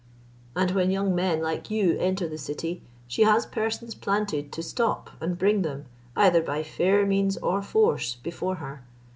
[0.55, 5.11] And when young men, like you, enter the city, she has persons planted to stop
[5.21, 5.85] and bring them,
[6.15, 8.83] either by fair means or force, before her.